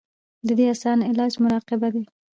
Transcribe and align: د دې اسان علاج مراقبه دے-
د 0.47 0.49
دې 0.57 0.65
اسان 0.73 0.97
علاج 1.09 1.33
مراقبه 1.43 1.87
دے- 1.93 2.03